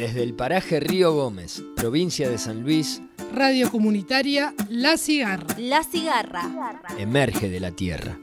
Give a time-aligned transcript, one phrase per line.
[0.00, 3.02] Desde el paraje Río Gómez, provincia de San Luis,
[3.34, 5.54] Radio Comunitaria La Cigarra.
[5.58, 6.42] La cigarra.
[6.96, 8.18] emerge de la tierra.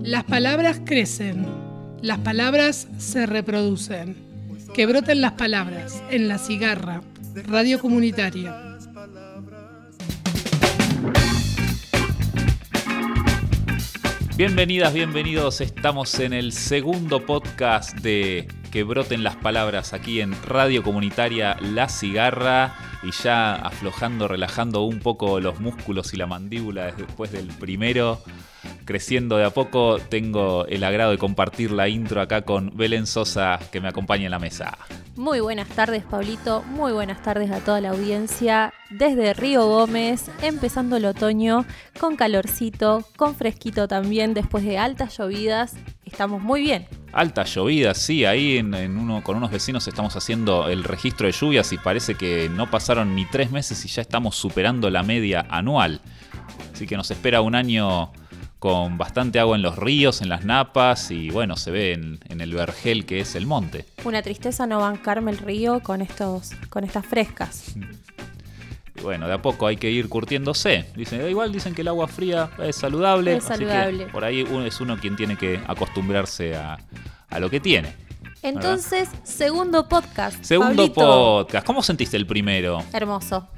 [0.00, 1.44] Las palabras crecen,
[2.00, 4.16] las palabras se reproducen.
[4.74, 7.02] Que broten las palabras en La Cigarra,
[7.34, 8.75] Radio Comunitaria.
[14.36, 15.62] Bienvenidas, bienvenidos.
[15.62, 21.88] Estamos en el segundo podcast de Que broten las palabras aquí en Radio Comunitaria La
[21.88, 28.20] Cigarra y ya aflojando, relajando un poco los músculos y la mandíbula después del primero,
[28.86, 33.58] creciendo de a poco, tengo el agrado de compartir la intro acá con Belén Sosa
[33.70, 34.78] que me acompaña en la mesa.
[35.16, 36.62] Muy buenas tardes, Pablito.
[36.62, 38.72] Muy buenas tardes a toda la audiencia.
[38.90, 41.64] Desde Río Gómez, empezando el otoño,
[41.98, 45.74] con calorcito, con fresquito también, después de altas llovidas.
[46.04, 46.86] Estamos muy bien.
[47.12, 51.32] Alta llovida, sí, ahí en, en uno, con unos vecinos estamos haciendo el registro de
[51.32, 55.46] lluvias y parece que no pasaron ni tres meses y ya estamos superando la media
[55.48, 56.00] anual.
[56.72, 58.12] Así que nos espera un año
[58.58, 62.40] con bastante agua en los ríos, en las napas y bueno, se ve en, en
[62.40, 63.84] el vergel que es el monte.
[64.04, 67.74] Una tristeza no bancarme el río con, estos, con estas frescas.
[68.98, 70.86] Y bueno, de a poco hay que ir curtiéndose.
[70.96, 73.36] Dicen, igual dicen que el agua fría es saludable.
[73.36, 74.06] Es así que saludable.
[74.06, 76.78] por ahí uno es uno quien tiene que acostumbrarse a,
[77.28, 77.94] a lo que tiene.
[78.42, 80.42] Entonces, segundo podcast.
[80.42, 80.94] Segundo Pablito.
[80.94, 81.66] podcast.
[81.66, 82.82] ¿Cómo sentiste el primero?
[82.92, 83.48] Hermoso.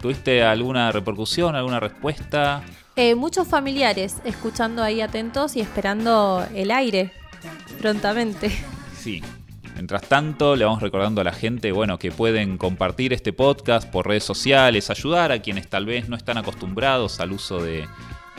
[0.00, 2.62] ¿Tuviste alguna repercusión, alguna respuesta?
[3.00, 7.12] Eh, muchos familiares escuchando ahí atentos y esperando el aire
[7.80, 8.50] prontamente.
[8.98, 9.22] Sí.
[9.74, 14.08] Mientras tanto, le vamos recordando a la gente, bueno, que pueden compartir este podcast por
[14.08, 17.86] redes sociales, ayudar a quienes tal vez no están acostumbrados al uso de,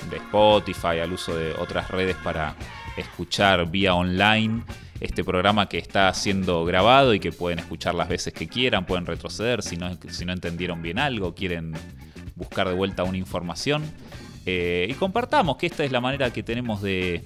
[0.09, 2.57] de Spotify, al uso de otras redes para
[2.97, 4.63] escuchar vía online
[4.99, 9.05] este programa que está siendo grabado y que pueden escuchar las veces que quieran, pueden
[9.05, 11.75] retroceder si no, si no entendieron bien algo, quieren
[12.35, 13.83] buscar de vuelta una información.
[14.45, 17.23] Eh, y compartamos que esta es la manera que tenemos de,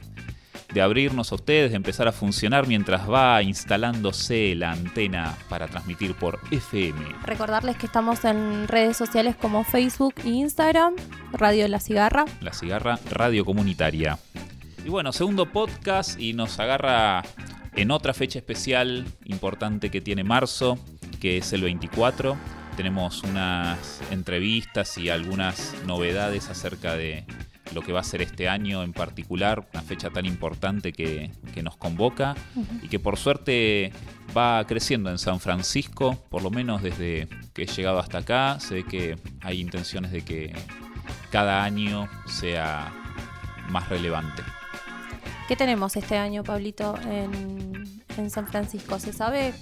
[0.74, 6.16] de abrirnos a ustedes, de empezar a funcionar mientras va instalándose la antena para transmitir
[6.16, 7.00] por FM.
[7.24, 10.96] Recordarles que estamos en redes sociales como Facebook e Instagram,
[11.32, 12.26] Radio La Cigarra.
[12.42, 14.18] La cigarra radio comunitaria.
[14.84, 17.24] Y bueno, segundo podcast y nos agarra
[17.76, 20.78] en otra fecha especial importante que tiene marzo,
[21.22, 22.36] que es el 24.
[22.76, 27.26] Tenemos unas entrevistas y algunas novedades acerca de
[27.74, 31.64] lo que va a ser este año en particular, una fecha tan importante que, que
[31.64, 32.36] nos convoca
[32.82, 33.92] y que por suerte
[34.36, 38.84] va creciendo en San Francisco, por lo menos desde que he llegado hasta acá, ve
[38.84, 40.54] que hay intenciones de que
[41.32, 42.92] cada año sea
[43.70, 44.44] más relevante.
[45.48, 49.00] ¿Qué tenemos este año, Pablito, en, en San Francisco?
[49.00, 49.54] ¿Se sabe?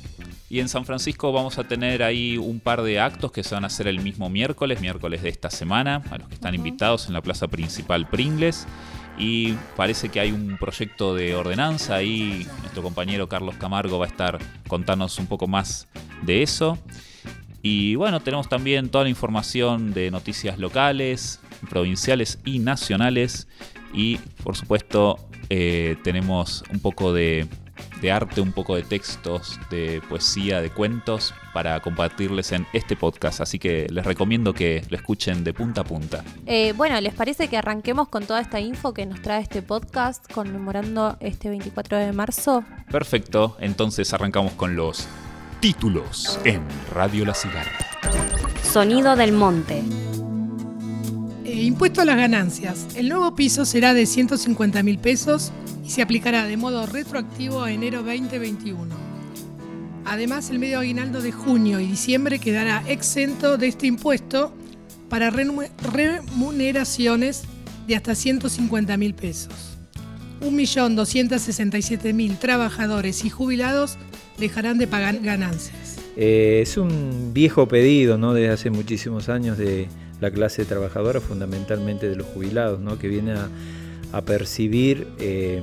[0.52, 3.64] Y en San Francisco vamos a tener ahí un par de actos que se van
[3.64, 7.14] a hacer el mismo miércoles, miércoles de esta semana, a los que están invitados en
[7.14, 8.68] la plaza principal Pringles.
[9.18, 12.46] Y parece que hay un proyecto de ordenanza ahí.
[12.60, 15.88] Nuestro compañero Carlos Camargo va a estar contándonos un poco más
[16.22, 16.78] de eso.
[17.62, 21.40] Y bueno, tenemos también toda la información de noticias locales,
[21.70, 23.48] provinciales y nacionales.
[23.94, 25.18] Y por supuesto
[25.50, 27.48] eh, tenemos un poco de,
[28.02, 33.42] de arte, un poco de textos, de poesía, de cuentos para compartirles en este podcast.
[33.42, 36.24] Así que les recomiendo que lo escuchen de punta a punta.
[36.46, 40.30] Eh, bueno, ¿les parece que arranquemos con toda esta info que nos trae este podcast
[40.32, 42.64] conmemorando este 24 de marzo?
[42.92, 45.08] Perfecto, entonces arrancamos con los
[45.60, 46.62] títulos en
[46.94, 47.72] Radio La Cigarra.
[48.64, 49.84] Sonido del monte.
[51.52, 52.88] Eh, impuesto a las ganancias.
[52.96, 55.52] El nuevo piso será de 150 mil pesos
[55.86, 58.96] y se aplicará de modo retroactivo a enero 2021.
[60.06, 64.54] Además, el medio aguinaldo de junio y diciembre quedará exento de este impuesto
[65.10, 67.44] para remuneraciones
[67.86, 69.78] de hasta 150 mil pesos.
[70.40, 73.98] 1.267.000 trabajadores y jubilados
[74.40, 75.98] dejarán de pagar ganancias.
[76.16, 78.34] Eh, es un viejo pedido ¿no?
[78.34, 79.90] desde hace muchísimos años de
[80.22, 82.98] la clase trabajadora, fundamentalmente de los jubilados, ¿no?
[82.98, 85.62] que viene a, percibir, eh,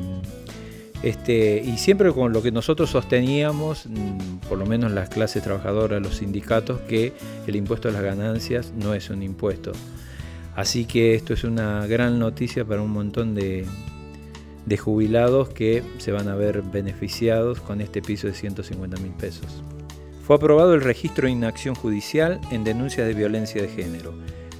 [1.02, 6.02] este, y siempre con lo que nosotros sosteníamos, mm, por lo menos las clases trabajadoras,
[6.02, 7.12] los sindicatos, que
[7.46, 9.72] el impuesto a las ganancias no es un impuesto.
[10.56, 13.64] Así que esto es una gran noticia para un montón de,
[14.66, 19.62] de jubilados que se van a ver beneficiados con este piso de 150 mil pesos.
[20.26, 24.12] Fue aprobado el registro de inacción judicial en denuncias de violencia de género.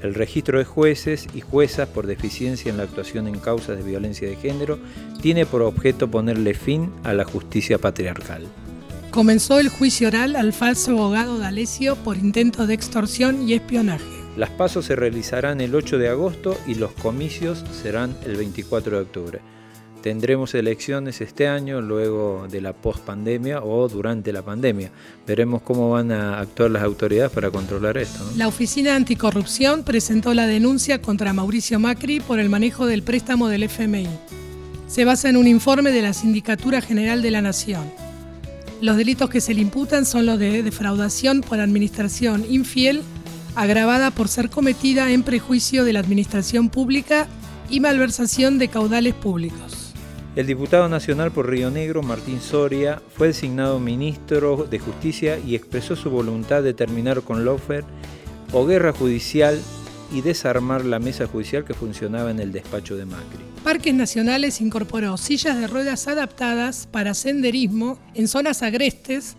[0.03, 4.29] El registro de jueces y juezas por deficiencia en la actuación en causas de violencia
[4.29, 4.79] de género
[5.21, 8.47] tiene por objeto ponerle fin a la justicia patriarcal.
[9.11, 14.05] comenzó el juicio oral al falso abogado D'Alessio por intento de extorsión y espionaje.
[14.37, 19.03] Las pasos se realizarán el 8 de agosto y los comicios serán el 24 de
[19.03, 19.41] octubre.
[20.03, 24.91] Tendremos elecciones este año, luego de la post-pandemia o durante la pandemia.
[25.27, 28.25] Veremos cómo van a actuar las autoridades para controlar esto.
[28.37, 33.65] La Oficina Anticorrupción presentó la denuncia contra Mauricio Macri por el manejo del préstamo del
[33.65, 34.06] FMI.
[34.87, 37.83] Se basa en un informe de la Sindicatura General de la Nación.
[38.81, 43.03] Los delitos que se le imputan son los de defraudación por administración infiel,
[43.56, 47.27] agravada por ser cometida en prejuicio de la administración pública
[47.69, 49.88] y malversación de caudales públicos.
[50.38, 55.96] El diputado nacional por Río Negro, Martín Soria, fue designado ministro de Justicia y expresó
[55.96, 57.82] su voluntad de terminar con Lofer
[58.52, 59.61] o guerra judicial
[60.12, 63.40] y desarmar la mesa judicial que funcionaba en el despacho de Macri.
[63.64, 69.35] Parques Nacionales incorporó sillas de ruedas adaptadas para senderismo en zonas agrestes.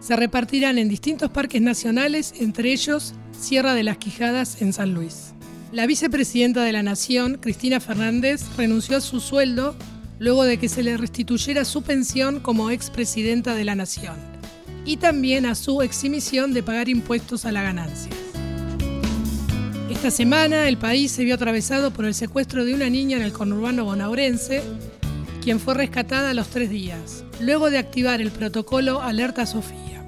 [0.00, 5.34] Se repartirán en distintos parques nacionales, entre ellos Sierra de las Quijadas en San Luis.
[5.72, 9.76] La vicepresidenta de la Nación, Cristina Fernández, renunció a su sueldo
[10.18, 14.16] luego de que se le restituyera su pensión como expresidenta de la Nación
[14.84, 18.12] y también a su eximisión de pagar impuestos a la ganancia.
[19.90, 23.32] Esta semana el país se vio atravesado por el secuestro de una niña en el
[23.32, 24.62] conurbano bonaurense,
[25.42, 30.06] quien fue rescatada a los tres días, luego de activar el protocolo Alerta Sofía.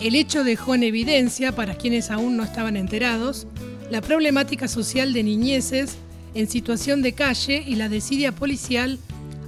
[0.00, 3.46] El hecho dejó en evidencia, para quienes aún no estaban enterados,
[3.90, 5.96] la problemática social de niñeces
[6.34, 8.98] en situación de calle y la desidia policial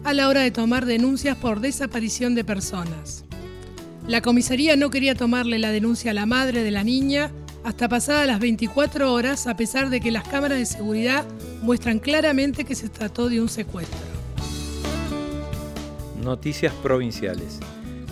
[0.04, 3.24] a la hora de tomar denuncias por desaparición de personas.
[4.06, 7.30] La comisaría no quería tomarle la denuncia a la madre de la niña
[7.64, 11.24] hasta pasadas las 24 horas, a pesar de que las cámaras de seguridad
[11.62, 13.98] muestran claramente que se trató de un secuestro.
[16.22, 17.58] Noticias provinciales.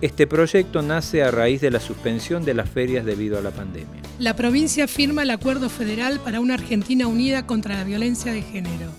[0.00, 4.00] este proyecto nace a raíz de la suspensión de las ferias debido a la pandemia.
[4.18, 8.90] La provincia firma el Acuerdo Federal para una Argentina unida contra la violencia de género.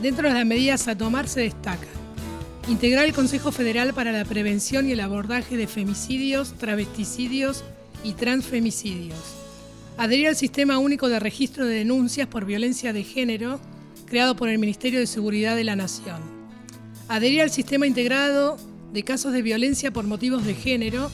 [0.00, 1.88] Dentro de las medidas a tomar se destaca
[2.68, 7.64] integrar el Consejo Federal para la Prevención y el Abordaje de Femicidios, Travesticidios
[8.04, 9.18] y Transfemicidios.
[9.98, 13.58] Adherir al Sistema Único de Registro de Denuncias por Violencia de Género,
[14.06, 16.39] creado por el Ministerio de Seguridad de la Nación.
[17.10, 18.56] Adherir al Sistema Integrado
[18.92, 21.10] de casos de violencia por motivos de género,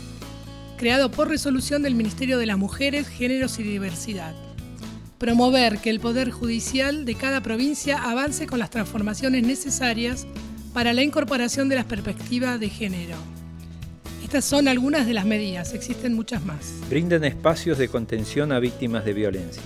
[0.76, 4.34] creado por resolución del Ministerio de las Mujeres, Géneros y Diversidad.
[5.16, 10.26] Promover que el Poder Judicial de cada provincia avance con las transformaciones necesarias
[10.75, 13.16] para la incorporación de las perspectivas de género.
[14.22, 16.75] Estas son algunas de las medidas, existen muchas más.
[16.90, 19.62] Brindan espacios de contención a víctimas de violencia.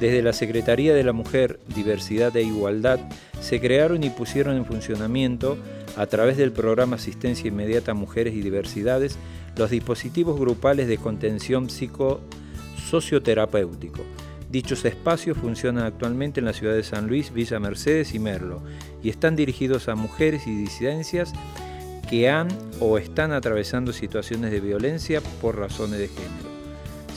[0.00, 3.00] Desde la Secretaría de la Mujer, Diversidad e Igualdad
[3.40, 5.58] se crearon y pusieron en funcionamiento
[5.96, 9.18] a través del programa Asistencia Inmediata a Mujeres y Diversidades,
[9.56, 14.04] los dispositivos grupales de contención psicosocioterapéutico.
[14.50, 18.62] Dichos espacios funcionan actualmente en la ciudad de San Luis, Villa Mercedes y Merlo
[19.02, 21.32] y están dirigidos a mujeres y disidencias
[22.08, 22.48] que han
[22.80, 26.47] o están atravesando situaciones de violencia por razones de género.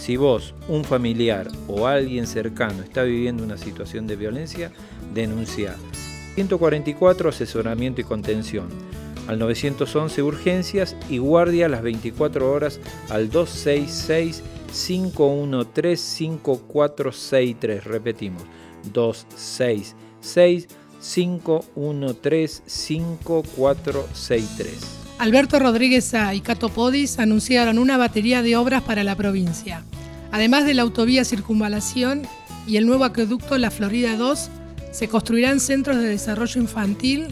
[0.01, 4.71] Si vos, un familiar o alguien cercano está viviendo una situación de violencia,
[5.13, 5.75] denuncia
[6.33, 8.67] 144 asesoramiento y contención,
[9.27, 12.79] al 911 urgencias y guardia las 24 horas
[13.09, 14.41] al 266
[14.87, 17.83] 513 5463.
[17.83, 18.41] Repetimos,
[18.91, 20.67] 266
[20.99, 25.00] 513 5463.
[25.21, 29.83] Alberto Rodríguez A y Cato Podis anunciaron una batería de obras para la provincia.
[30.31, 32.23] Además de la autovía Circunvalación
[32.65, 34.49] y el nuevo acueducto La Florida 2,
[34.91, 37.27] se construirán centros de desarrollo infantil,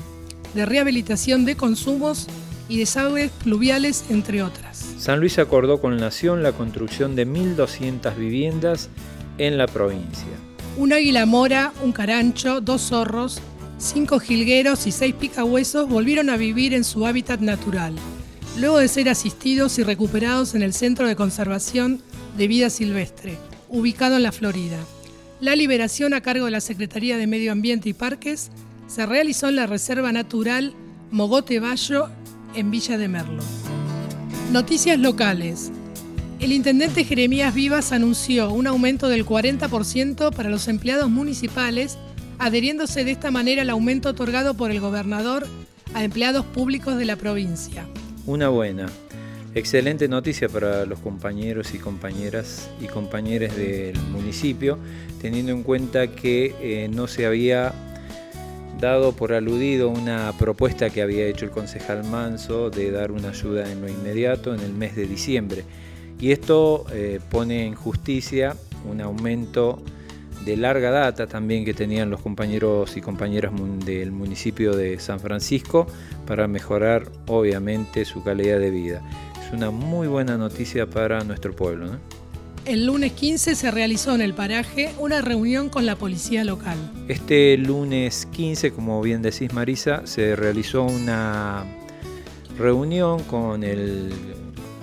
[0.54, 2.28] de rehabilitación de consumos
[2.68, 4.86] y desagües pluviales, entre otras.
[5.00, 8.90] San Luis acordó con Nación la construcción de 1.200 viviendas
[9.40, 10.28] en la provincia.
[10.78, 13.42] Un águila mora, un carancho, dos zorros,
[13.80, 17.96] cinco jilgueros y seis picahuesos volvieron a vivir en su hábitat natural,
[18.60, 22.02] luego de ser asistidos y recuperados en el Centro de Conservación
[22.38, 23.38] de Vida Silvestre,
[23.70, 24.78] ubicado en la Florida.
[25.40, 28.52] La liberación a cargo de la Secretaría de Medio Ambiente y Parques
[28.88, 30.74] se realizó en la Reserva Natural
[31.12, 32.10] Mogote Bayo
[32.56, 33.42] en Villa de Merlo.
[34.52, 35.72] Noticias locales.
[36.40, 41.98] El intendente Jeremías Vivas anunció un aumento del 40% para los empleados municipales,
[42.40, 45.46] adheriéndose de esta manera al aumento otorgado por el gobernador
[45.94, 47.86] a empleados públicos de la provincia.
[48.26, 48.88] Una buena,
[49.54, 54.78] excelente noticia para los compañeros y compañeras y compañeros del municipio,
[55.22, 57.74] teniendo en cuenta que eh, no se había
[58.80, 63.70] dado por aludido una propuesta que había hecho el concejal Manso de dar una ayuda
[63.70, 65.66] en lo inmediato en el mes de diciembre.
[66.20, 68.56] Y esto eh, pone en justicia
[68.90, 69.82] un aumento
[70.46, 73.52] de larga data también que tenían los compañeros y compañeras
[73.86, 75.88] del municipio de San Francisco
[76.26, 79.02] para mejorar obviamente su calidad de vida.
[79.46, 81.98] Es una muy buena noticia para nuestro pueblo.
[82.66, 86.78] El lunes 15 se realizó en el paraje una reunión con la policía local.
[87.08, 91.66] Este lunes 15, como bien decís Marisa, se realizó una
[92.58, 94.12] reunión con el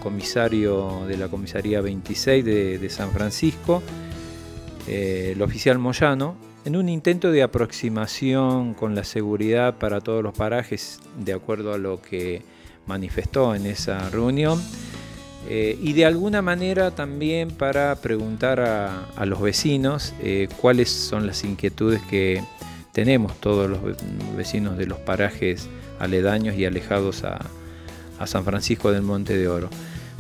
[0.03, 3.83] comisario de la comisaría 26 de, San Francisco,
[4.87, 10.35] eh, el oficial Moyano, en un intento de aproximación con la seguridad para todos los
[10.35, 12.43] parajes, de acuerdo a lo que
[12.87, 14.61] manifestó en esa reunión,
[15.49, 21.45] eh, y de alguna manera también para preguntar a, los vecinos eh, cuáles son las
[21.45, 22.43] inquietudes que
[22.93, 23.79] tenemos todos los
[24.37, 25.69] vecinos de los parajes
[26.01, 29.71] aledaños y alejados a San Francisco del Monte de Oro.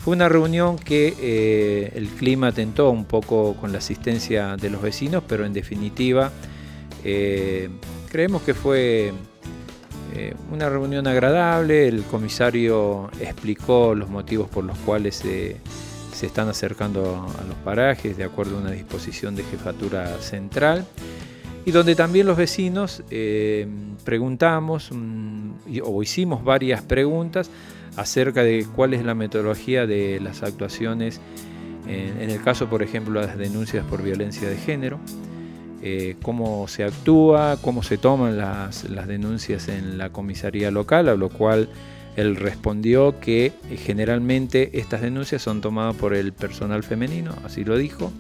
[0.07, 4.81] Fue una reunión que eh, el clima tentó un poco con la asistencia de los
[4.81, 6.31] vecinos, pero en definitiva
[7.03, 7.69] eh,
[8.09, 9.13] creemos que fue
[10.15, 11.89] eh, una reunión agradable.
[11.89, 15.57] El comisario explicó los motivos por los cuales se
[16.25, 20.87] están acercando a los parajes de acuerdo a una disposición de jefatura central
[21.65, 23.03] y donde también los vecinos
[24.05, 25.51] preguntamos mm,
[25.83, 27.51] o hicimos varias preguntas
[27.97, 31.21] acerca de cuál es la metodología de las actuaciones,
[31.89, 34.99] en, el caso, por ejemplo, las denuncias por violencia de género,
[35.83, 41.29] eh, cómo se actúa, cómo se toman las, denuncias en la comisaría local, a lo
[41.29, 41.69] cual
[42.17, 47.77] él respondió que eh, generalmente estas denuncias son tomadas por el personal femenino, así lo
[47.77, 48.11] dijo,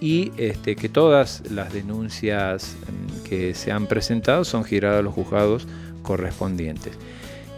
[0.00, 5.12] y este, que todas las denuncias mm, que se han presentado son giradas a los
[5.12, 5.68] juzgados
[6.02, 6.96] correspondientes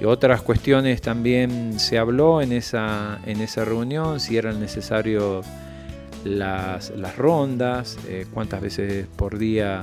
[0.05, 5.47] otras cuestiones también se habló en esa, en esa reunión, si eran necesarios
[6.25, 9.81] las, rondas, eh, cuántas veces por día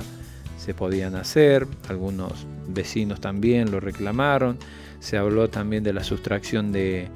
[0.58, 4.58] se podían hacer, algunos vecinos también lo reclamaron,
[5.00, 7.08] se habló también de la sustracción de,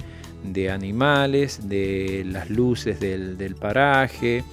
[0.71, 4.43] animales, de las luces del paraje,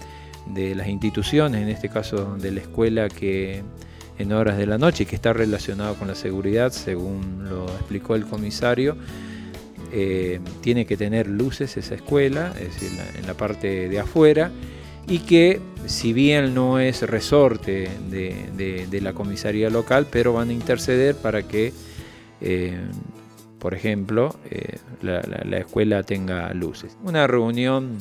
[0.47, 3.63] de las instituciones, en este caso de la escuela que
[4.19, 8.15] en horas de la noche y que está relacionado con la seguridad, según lo explicó
[8.15, 8.97] el comisario.
[9.95, 14.51] Eh, tiene que tener luces esa escuela, es decir, en la parte de afuera,
[15.07, 21.17] y que si bien no es resorte de, la comisaría local, pero van a interceder
[21.17, 21.73] para que,
[22.41, 22.79] eh,
[23.59, 26.97] por ejemplo, eh, la, escuela tenga luces.
[27.03, 27.99] Una reunión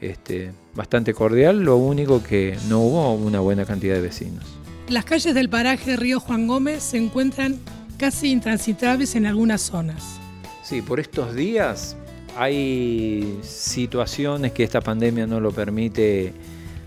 [0.00, 4.57] este, bastante cordial, lo único que no hubo una buena cantidad de vecinos.
[4.88, 7.58] Las calles del paraje Río Juan Gómez se encuentran
[7.98, 10.18] casi intransitables en algunas zonas.
[10.62, 11.94] Sí, por estos días
[12.38, 16.32] hay situaciones que esta pandemia no lo permite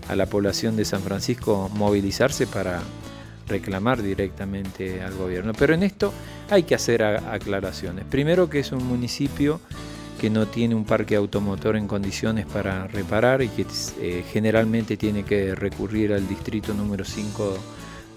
[0.08, 2.82] a la población de San Francisco movilizarse para
[3.46, 5.52] reclamar directamente al gobierno.
[5.56, 6.12] Pero en esto
[6.50, 8.04] hay que hacer aclaraciones.
[8.06, 9.60] Primero que es un municipio
[10.20, 13.64] que no tiene un parque automotor en condiciones para reparar y que
[14.00, 17.58] eh, generalmente tiene que recurrir al distrito número 5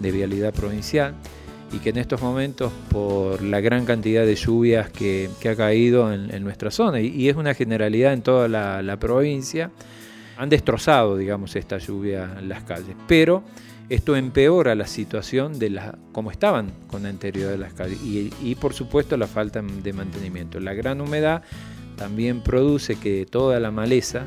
[0.00, 1.14] de vialidad provincial
[1.72, 6.42] y que en estos momentos por la gran cantidad de lluvias que, ha caído en,
[6.44, 9.70] nuestra zona y, es una generalidad en toda la, provincia,
[10.36, 12.94] han destrozado, digamos, esta lluvia en las calles.
[13.08, 13.42] Pero
[13.88, 18.74] esto empeora la situación de la, como estaban con anterioridad de las calles y por
[18.74, 20.60] supuesto la falta de mantenimiento.
[20.60, 21.42] La gran humedad
[21.96, 24.26] también produce que toda la maleza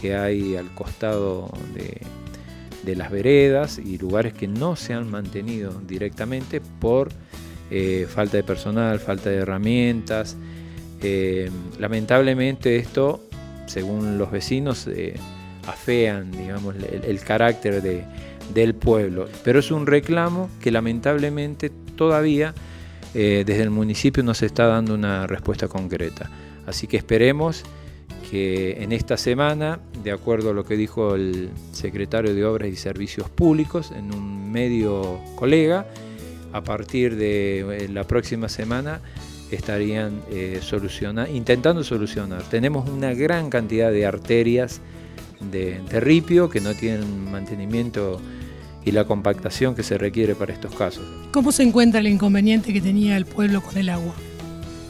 [0.00, 2.02] que hay al costado de,
[2.84, 7.08] de las veredas y lugares que no se han mantenido directamente por
[7.70, 10.36] eh, falta de personal, falta de herramientas.
[11.02, 13.22] Eh, lamentablemente esto,
[13.66, 15.14] según los vecinos, eh,
[15.66, 18.04] afean digamos, el, carácter de,
[18.52, 19.28] del pueblo.
[19.42, 22.54] Pero es un reclamo que lamentablemente todavía
[23.14, 26.28] desde el municipio no se está dando una respuesta concreta.
[26.66, 27.64] Así que esperemos
[28.34, 33.28] en esta semana, de acuerdo a lo que dijo el secretario de Obras y Servicios
[33.28, 35.86] Públicos en un medio colega,
[36.52, 39.00] a partir de eh, la próxima semana
[39.50, 40.60] estarían eh,
[41.32, 42.42] intentando solucionar.
[42.44, 44.80] Tenemos una gran cantidad de arterias
[45.52, 48.20] de, de, ripio que no tienen mantenimiento
[48.84, 51.04] y la compactación que se requiere para estos casos.
[51.32, 54.14] ¿Cómo se encuentra el inconveniente que tenía el pueblo con el agua?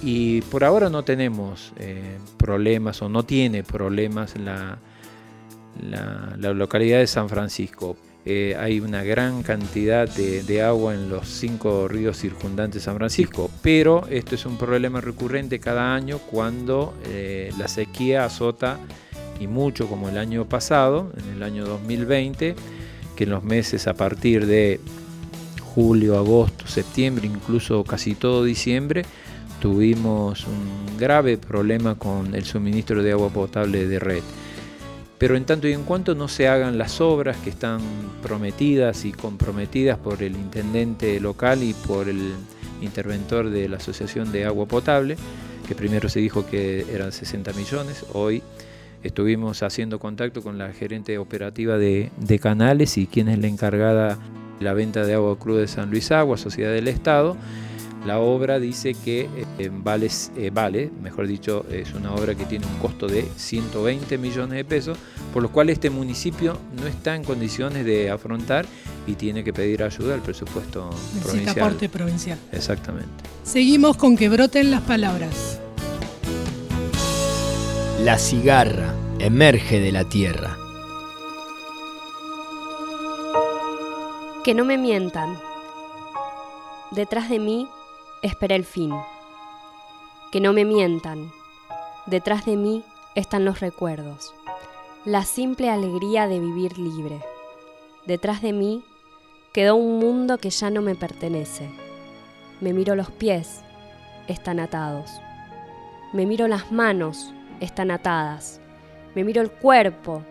[0.05, 4.79] Y por ahora no tenemos eh, problemas o no tiene problemas la,
[5.81, 7.97] la, localidad de San Francisco.
[8.27, 13.51] Eh, hay una gran cantidad de, agua en los cinco ríos circundantes de San Francisco,
[13.63, 18.79] pero esto es un problema recurrente cada año cuando eh, la sequía azota
[19.41, 22.55] y mucho como el año pasado, en el año 2020,
[23.17, 24.81] que en los meses a partir de
[25.75, 29.05] julio, agosto, septiembre, incluso casi todo diciembre,
[29.61, 34.23] tuvimos un grave problema con el suministro de agua potable de red.
[35.19, 37.81] Pero en tanto y en cuanto no se hagan las obras que están
[38.23, 42.35] prometidas y comprometidas por el intendente local y por el
[42.83, 45.17] interventor de la Asociación de Agua Potable,
[45.67, 48.43] que primero se dijo que eran 60 millones, hoy
[49.03, 54.19] estuvimos haciendo contacto con la gerente operativa de, Canales y quien es la encargada
[54.59, 57.37] de la venta de agua cruda de San Luis Agua, Sociedad del Estado,
[58.05, 62.67] la obra dice que eh, vale, eh, vale, mejor dicho, es una obra que tiene
[62.67, 64.99] un costo de 120 millones de pesos,
[65.33, 68.67] por lo cual este municipio no está en condiciones de afrontar
[69.07, 71.67] y tiene que pedir ayuda al presupuesto Necesita provincial.
[71.67, 72.39] aporte provincial.
[72.53, 73.25] Exactamente.
[73.43, 75.61] Seguimos con que broten las palabras.
[78.03, 80.59] La cigarra emerge de la tierra.
[84.45, 85.39] Que no me mientan.
[86.91, 87.67] Detrás de mí
[88.25, 88.91] esperé el fin.
[90.33, 91.31] Que no me mientan.
[92.07, 92.83] Detrás de mí
[93.15, 94.35] están los recuerdos.
[95.05, 97.21] La simple alegría de vivir libre.
[98.07, 98.83] Detrás de mí
[99.53, 101.69] quedó un mundo que ya no me pertenece.
[102.63, 103.63] Me miro los pies,
[104.27, 105.11] están atados.
[106.15, 108.59] Me miro las manos, están atadas.
[109.15, 110.23] Me miro el cuerpo,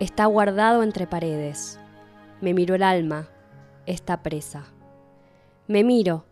[0.00, 1.80] está guardado entre paredes.
[2.42, 3.30] Me miro el alma,
[3.86, 4.64] está presa.
[5.66, 6.26] Me miro,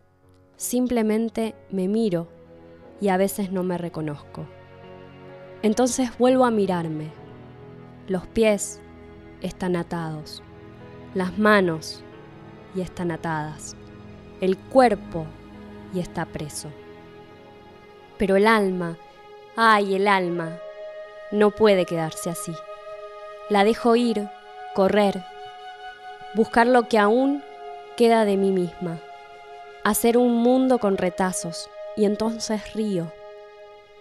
[0.61, 2.29] Simplemente me miro
[3.01, 4.45] y a veces no me reconozco.
[5.63, 7.09] Entonces vuelvo a mirarme.
[8.09, 8.79] Los pies
[9.41, 10.43] están atados,
[11.15, 12.05] las manos
[12.75, 13.75] y están atadas,
[14.43, 15.25] el cuerpo
[15.95, 16.69] y está preso.
[18.19, 18.99] Pero el alma,
[19.57, 20.59] ay, el alma,
[21.33, 22.53] no puede quedarse así.
[23.49, 24.29] La dejo ir,
[24.75, 25.25] correr,
[26.35, 27.43] buscar lo que aún
[27.97, 29.01] queda de mí misma
[29.85, 33.13] hacer un mundo con retazos y entonces río,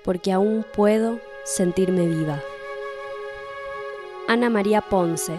[0.03, 2.41] porque aún puedo sentirme viva.
[4.27, 5.33] Ana María Ponce,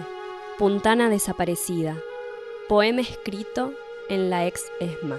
[0.57, 1.97] Puntana desaparecida,
[2.67, 3.73] poema escrito
[4.09, 5.17] en la ex ESMA.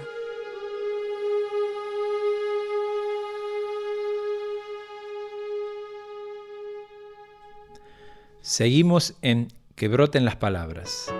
[8.41, 11.11] Seguimos en Que broten las palabras.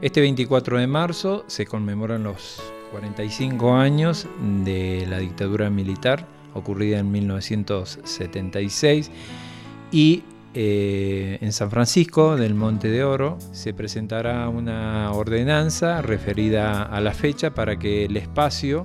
[0.00, 4.28] Este 24 de marzo se conmemoran los 45 años
[4.64, 9.10] de la dictadura militar ocurrida en 1976
[9.90, 10.22] y
[10.54, 17.12] eh, en San Francisco del Monte de Oro se presentará una ordenanza referida a la
[17.12, 18.84] fecha para que el espacio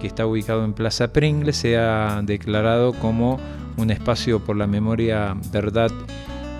[0.00, 3.38] que está ubicado en Plaza Pringle sea declarado como
[3.76, 5.90] un espacio por la memoria, verdad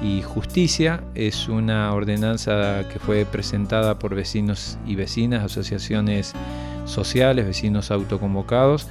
[0.02, 1.02] y justicia.
[1.14, 6.34] Es una ordenanza que fue presentada por vecinos y vecinas, asociaciones
[6.84, 8.88] sociales, vecinos autoconvocados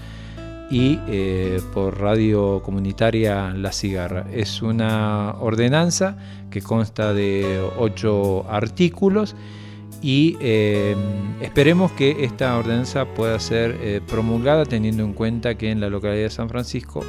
[0.70, 4.26] y eh, por radio comunitaria La Cigarra.
[4.32, 6.18] Es una ordenanza
[6.50, 9.36] que consta de ocho artículos
[10.02, 10.96] y eh,
[11.42, 16.24] esperemos que esta ordenanza pueda ser eh, promulgada teniendo en cuenta que en la localidad
[16.24, 17.04] de San Francisco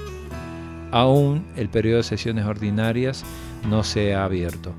[0.90, 3.24] aún el periodo de sesiones ordinarias
[3.66, 4.73] no se ha abierto.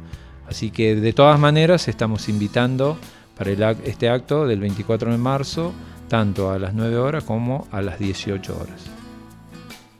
[0.48, 2.98] Así que de todas maneras estamos invitando
[3.38, 5.74] para este acto del 24 de marzo,
[6.08, 8.90] tanto a las 9 horas como a las 18 horas.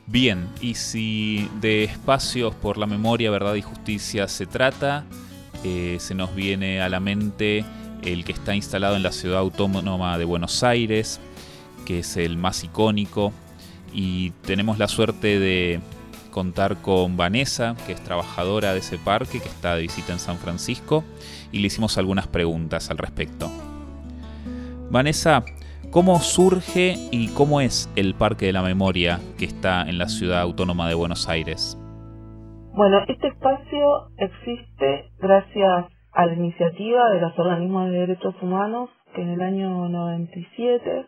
[0.06, 5.04] Bien, y si de espacios por la memoria, verdad y justicia se trata,
[5.62, 7.64] eh, se nos viene a la mente
[8.02, 11.20] el que está instalado en la ciudad autónoma de Buenos Aires,
[11.86, 13.32] que es el más icónico,
[13.92, 15.80] y tenemos la suerte de
[16.30, 20.36] contar con Vanessa, que es trabajadora de ese parque, que está de visita en San
[20.36, 21.04] Francisco,
[21.52, 23.50] y le hicimos algunas preguntas al respecto.
[24.90, 25.44] Vanessa,
[25.90, 30.40] ¿cómo surge y cómo es el Parque de la Memoria que está en la ciudad
[30.40, 31.76] autónoma de Buenos Aires?
[32.72, 39.22] Bueno, este espacio existe gracias a la iniciativa de los organismos de derechos humanos que
[39.22, 41.06] en el año 97,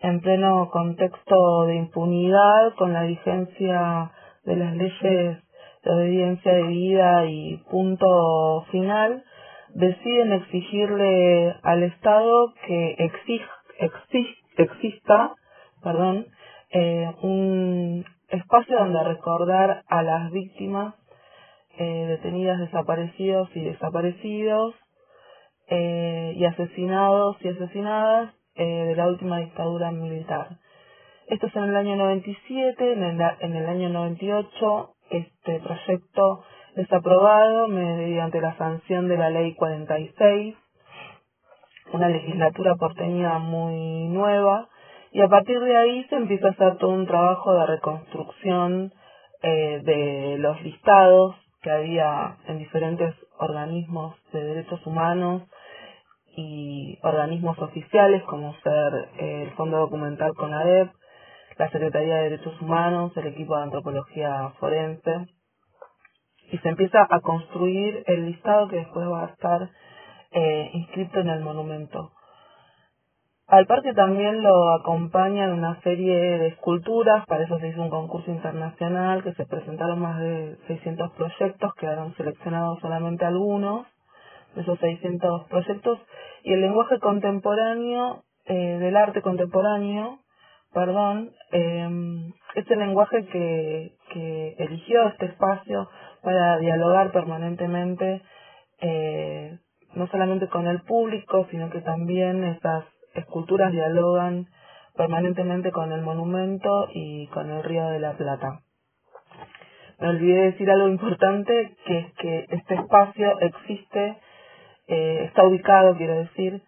[0.00, 4.12] en pleno contexto de impunidad, con la vigencia
[4.46, 5.42] de las leyes
[5.84, 9.22] de obediencia de vida y punto final,
[9.74, 12.96] deciden exigirle al Estado que
[14.58, 15.34] exista
[15.82, 16.26] perdón,
[16.70, 20.94] eh, un espacio donde recordar a las víctimas
[21.78, 24.74] eh, detenidas, desaparecidos y desaparecidos,
[25.68, 30.58] eh, y asesinados y asesinadas de la última dictadura militar.
[31.28, 36.44] Esto es en el año 97, en el, en el año 98 este proyecto
[36.76, 40.54] es aprobado mediante la sanción de la ley 46,
[41.92, 44.68] una legislatura porteña muy nueva,
[45.10, 48.92] y a partir de ahí se empieza a hacer todo un trabajo de reconstrucción
[49.42, 55.42] eh, de los listados que había en diferentes organismos de derechos humanos
[56.36, 60.90] y organismos oficiales como ser eh, el Fondo Documental CONADEP,
[61.58, 65.26] la Secretaría de Derechos Humanos, el equipo de antropología forense,
[66.50, 69.70] y se empieza a construir el listado que después va a estar
[70.32, 72.12] eh, inscrito en el monumento.
[73.48, 78.30] Al parque también lo acompañan una serie de esculturas, para eso se hizo un concurso
[78.30, 83.86] internacional, que se presentaron más de 600 proyectos, quedaron seleccionados solamente algunos
[84.56, 86.00] de esos 600 proyectos,
[86.42, 90.18] y el lenguaje contemporáneo, eh, del arte contemporáneo,
[90.76, 91.88] perdón, eh,
[92.54, 95.88] es el lenguaje que, que eligió este espacio
[96.22, 98.20] para dialogar permanentemente,
[98.82, 99.58] eh,
[99.94, 102.84] no solamente con el público, sino que también estas
[103.14, 104.48] esculturas dialogan
[104.94, 108.60] permanentemente con el monumento y con el río de la Plata.
[109.98, 114.18] Me olvidé decir algo importante, que es que este espacio existe,
[114.88, 116.60] eh, está ubicado, quiero decir,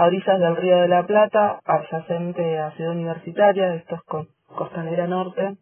[0.00, 4.00] a orillas del río de la Plata, adyacente a Ciudad Universitaria, esto es
[4.46, 5.58] Costanera Norte,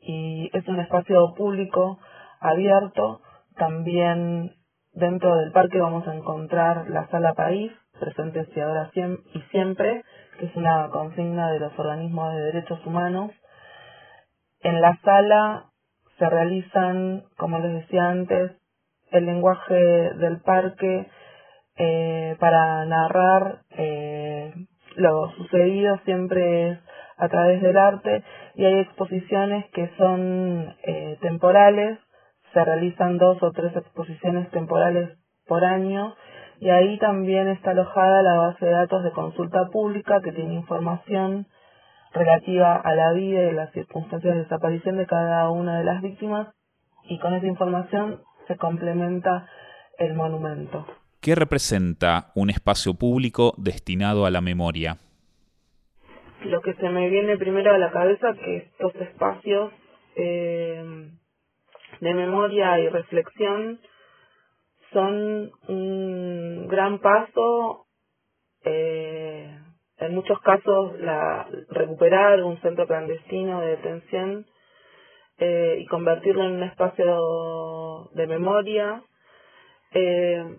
[0.00, 1.98] y es un espacio público
[2.40, 3.20] abierto.
[3.56, 4.52] También
[4.94, 10.04] dentro del parque vamos a encontrar la Sala País, presente ahora y siempre,
[10.38, 13.30] que es una consigna de los organismos de derechos humanos.
[14.60, 15.66] En la sala
[16.18, 18.52] se realizan, como les decía antes,
[19.10, 21.10] el lenguaje del parque
[21.76, 24.52] eh, para narrar eh,
[24.96, 26.78] lo sucedido siempre es
[27.16, 28.22] a través del arte
[28.54, 31.98] y hay exposiciones que son eh, temporales,
[32.52, 35.10] se realizan dos o tres exposiciones temporales
[35.46, 36.14] por año
[36.60, 41.46] y ahí también está alojada la base de datos de consulta pública que tiene información
[42.12, 46.48] relativa a la vida y las circunstancias de desaparición de cada una de las víctimas
[47.08, 49.48] y con esa información se complementa
[49.98, 50.86] el monumento.
[51.24, 54.98] ¿Qué representa un espacio público destinado a la memoria?
[56.44, 59.72] Lo que se me viene primero a la cabeza que estos espacios
[60.16, 60.84] eh,
[62.02, 63.80] de memoria y reflexión
[64.92, 67.86] son un gran paso,
[68.62, 69.58] eh,
[69.96, 74.46] en muchos casos la, recuperar un centro clandestino de detención
[75.38, 79.02] eh, y convertirlo en un espacio de memoria.
[79.94, 80.58] Eh,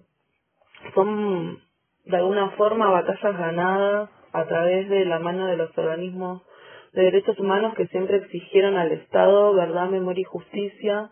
[0.93, 1.59] son
[2.05, 6.43] de alguna forma batallas ganadas a través de la mano de los organismos
[6.93, 11.11] de derechos humanos que siempre exigieron al Estado verdad, memoria y justicia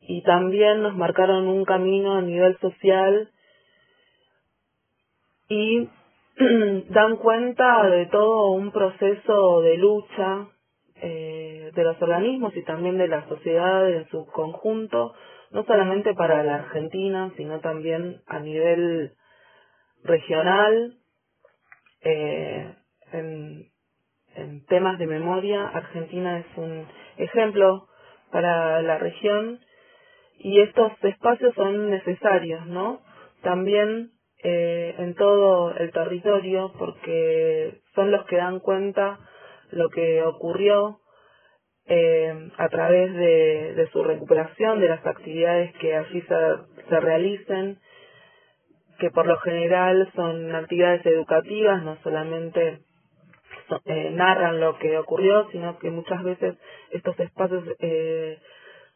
[0.00, 3.30] y también nos marcaron un camino a nivel social
[5.48, 5.88] y
[6.90, 10.46] dan cuenta de todo un proceso de lucha
[11.02, 11.35] eh,
[11.74, 15.14] de los organismos y también de la sociedad en su conjunto,
[15.50, 19.12] no solamente para la Argentina, sino también a nivel
[20.04, 20.96] regional,
[22.02, 22.74] eh,
[23.12, 23.70] en,
[24.68, 25.66] temas de memoria.
[25.66, 27.88] Argentina es un ejemplo
[28.30, 29.60] para la región
[30.38, 33.00] y estos espacios son necesarios, ¿no?
[33.42, 34.10] También
[34.42, 39.18] eh, en todo el territorio porque son los que dan cuenta
[39.70, 41.00] lo que ocurrió
[41.88, 46.36] eh, a través de, su recuperación, de las actividades que allí se,
[46.88, 47.78] se realicen,
[48.98, 52.80] que por lo general son actividades educativas, no solamente
[53.84, 56.56] eh, narran lo que ocurrió, sino que muchas veces
[56.90, 58.38] estos espacios eh,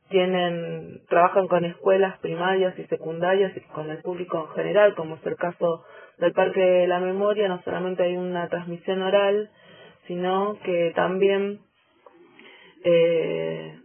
[0.08, 5.26] tienen, trabajan con escuelas primarias y secundarias y con el público en general, como es
[5.26, 5.84] el caso
[6.18, 9.50] del Parque de la Memoria, no solamente hay una transmisión oral,
[10.06, 11.60] sino que también
[12.84, 13.80] eh,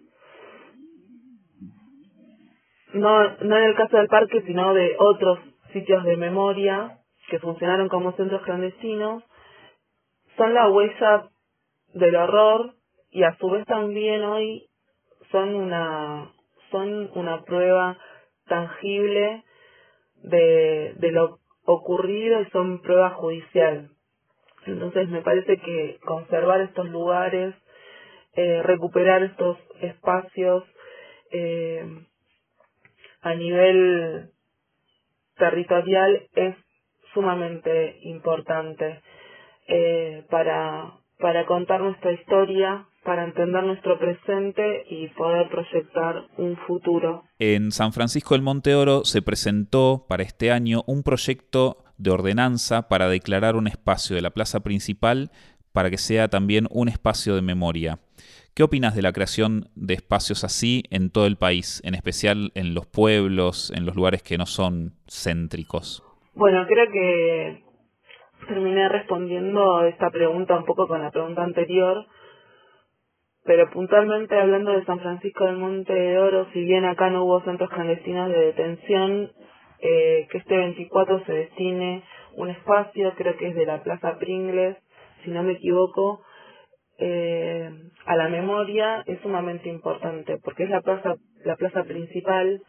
[2.94, 5.40] no, no en el caso del parque, sino de otros
[5.74, 9.24] sitios de memoria que funcionaron como centros clandestinos,
[10.38, 11.30] son la huella
[11.94, 12.74] del horror
[13.12, 14.68] y a su vez también hoy
[15.32, 16.32] son una
[16.72, 17.98] son una prueba
[18.48, 19.44] tangible
[20.24, 23.90] de, de lo ocurrido y son prueba judicial.
[24.66, 27.56] Entonces me parece que conservar estos lugares,
[28.36, 30.64] eh, recuperar estos espacios
[31.32, 31.84] eh,
[33.22, 34.30] a nivel
[35.38, 36.56] territorial es
[37.14, 39.02] sumamente importante
[39.68, 47.24] eh, para, para contar nuestra historia, para entender nuestro presente y poder proyectar un futuro.
[47.40, 52.88] En San Francisco del Monte Oro se presentó para este año un proyecto de ordenanza
[52.90, 55.32] para declarar un espacio de la plaza principal
[55.72, 58.00] para que sea también un espacio de memoria.
[58.56, 62.74] ¿Qué opinas de la creación de espacios así en todo el país, en especial en
[62.74, 66.02] los pueblos, en los lugares que no son céntricos?
[66.36, 67.64] Bueno, creo que
[68.48, 72.06] terminé respondiendo esta pregunta un poco con la pregunta anterior,
[73.44, 77.44] pero puntualmente hablando de San Francisco del Monte de Oro, si bien acá no hubo
[77.44, 79.32] centros clandestinos de detención,
[79.82, 82.06] eh, que este 24 se destine
[82.38, 84.78] un espacio, creo que es de la Plaza Pringles,
[85.26, 86.22] si no me equivoco,
[86.98, 87.70] eh,
[88.06, 92.62] a la memoria es sumamente importante porque es la plaza la plaza principal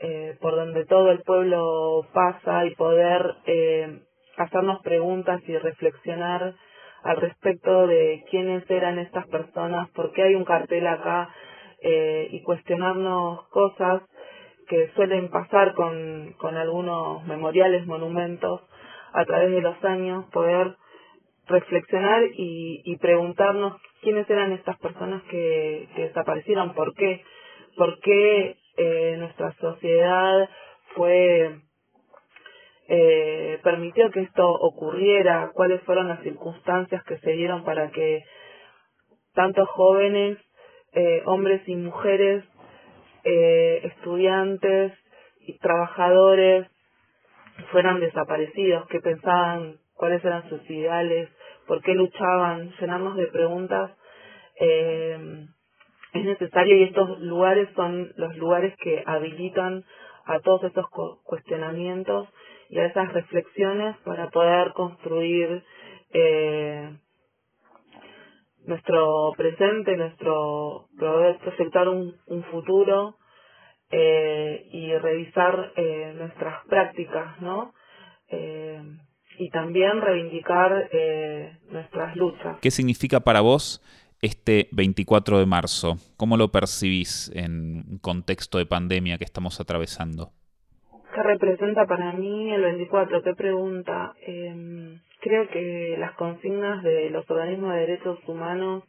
[0.00, 4.00] eh, por donde todo el pueblo pasa y poder eh,
[4.36, 6.54] hacernos preguntas y reflexionar
[7.02, 11.30] al respecto de quiénes eran estas personas, por qué hay un cartel acá
[11.82, 14.02] eh, y cuestionarnos cosas
[14.68, 18.60] que suelen pasar con, con algunos memoriales, monumentos
[19.12, 20.76] a través de los años, poder
[21.48, 27.22] reflexionar y, y preguntarnos quiénes eran estas personas que, desaparecieron, por qué,
[27.76, 30.48] por qué eh, nuestra sociedad
[30.94, 31.60] fue
[32.90, 38.24] eh, permitió que esto ocurriera, cuáles fueron las circunstancias que se dieron para que
[39.34, 40.38] tantos jóvenes,
[40.94, 42.44] eh, hombres y mujeres,
[43.24, 44.92] eh, estudiantes
[45.40, 46.66] y trabajadores
[47.70, 51.28] fueran desaparecidos, que pensaban cuáles eran sus ideales,
[51.68, 53.92] por qué luchaban, llenarnos de preguntas
[54.58, 55.46] eh,
[56.14, 59.84] es necesario y estos lugares son los lugares que habilitan
[60.24, 60.86] a todos esos
[61.22, 62.28] cuestionamientos
[62.70, 65.62] y a esas reflexiones para poder construir
[66.12, 66.96] eh,
[68.66, 72.14] nuestro presente, nuestro poder proyectar un,
[72.50, 73.16] futuro
[73.90, 75.72] eh, y revisar
[76.16, 77.72] nuestras prácticas, ¿no?
[79.38, 82.58] Y también reivindicar eh, nuestras luchas.
[82.60, 83.80] ¿Qué significa para vos
[84.20, 85.96] este 24 de marzo?
[86.16, 90.32] ¿Cómo lo percibís en un contexto de pandemia que estamos atravesando?
[91.14, 93.22] ¿Qué representa para mí el 24?
[93.22, 94.14] ¿Qué pregunta?
[94.26, 98.84] Eh, creo que las consignas de los organismos de derechos humanos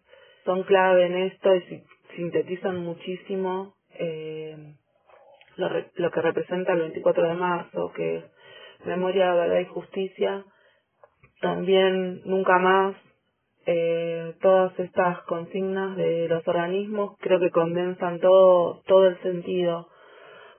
[0.46, 1.84] son clave en esto y
[2.16, 4.76] sintetizan muchísimo eh,
[5.58, 8.24] lo, lo que representa el 24 de marzo, que
[8.86, 10.44] memoria, verdad y justicia.
[11.42, 12.96] También nunca más
[13.66, 19.90] eh, todas estas consignas de los organismos creo que condensan todo todo el sentido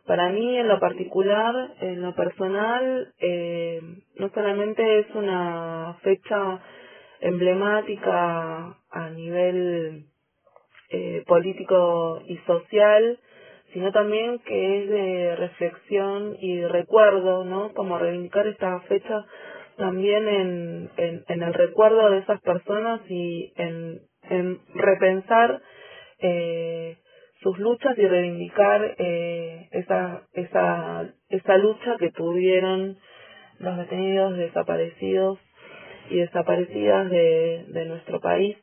[0.07, 3.81] para mí en lo particular en lo personal eh,
[4.17, 6.61] no solamente es una fecha
[7.21, 10.07] emblemática a nivel
[10.91, 13.19] eh, político y social
[13.73, 19.25] sino también que es de reflexión y recuerdo no como reivindicar esta fecha
[19.77, 20.91] también en,
[21.27, 25.63] en, el recuerdo de esas personas y en, en repensar
[26.19, 26.99] eh,
[27.43, 32.99] sus luchas y reivindicar eh, esa, esa, esa lucha que tuvieron
[33.59, 35.39] los detenidos desaparecidos
[36.11, 38.59] y desaparecidas de, de nuestro país.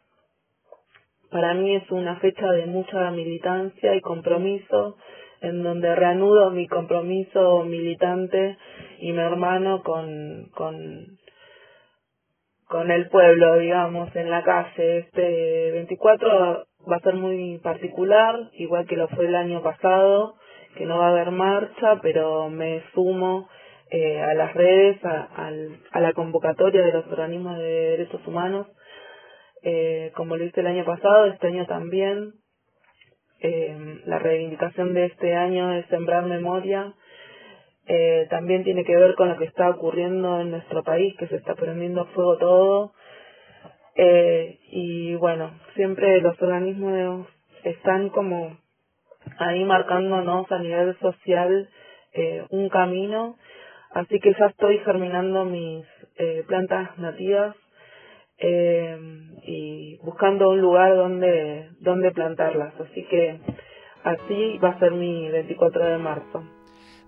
[1.32, 4.98] Para mí es una fecha de mucha militancia y compromiso
[5.42, 8.58] en donde reanudo mi compromiso militante
[9.00, 11.18] y mi hermano con, con,
[12.68, 15.00] con el pueblo, digamos, en la calle.
[15.00, 20.36] Este 24 va a ser muy particular, igual que lo fue el año pasado,
[20.76, 23.48] que no va a haber marcha, pero me sumo
[23.90, 25.48] eh, a las redes, a,
[25.92, 28.68] a, la convocatoria de los organismos de derechos humanos,
[29.64, 32.34] eh, como lo hice el año pasado, este año también,
[33.40, 36.94] eh, la reivindicación de este año es sembrar memoria.
[37.86, 41.36] Eh, también tiene que ver con lo que está ocurriendo en nuestro país, que se
[41.36, 42.94] está prendiendo fuego todo.
[43.96, 47.28] Eh, y bueno, siempre los organismos
[47.64, 48.58] están como
[49.40, 51.70] ahí marcándonos a nivel social
[52.50, 53.38] un camino.
[53.92, 55.86] Así que ya estoy germinando mis
[56.48, 57.56] plantas nativas
[58.40, 58.98] eh,
[59.46, 62.74] y buscando un lugar donde, donde plantarlas.
[62.80, 63.40] Así que
[64.04, 66.44] así va a ser mi 24 de marzo.